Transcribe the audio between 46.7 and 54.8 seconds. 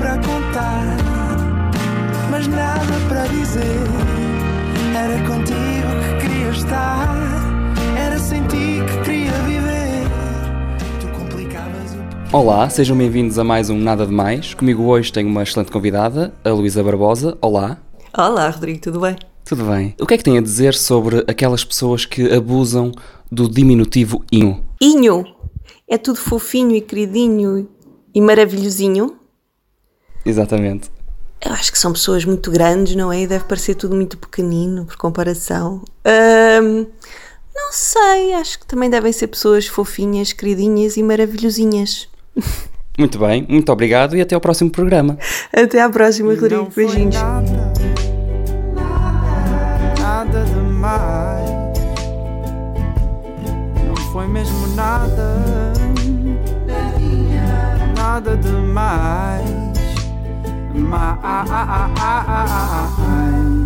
Beijinhos. nada, nada demais. Não foi mesmo